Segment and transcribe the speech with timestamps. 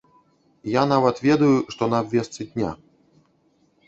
[0.75, 2.71] Я нават ведаю, што на абвестцы дня.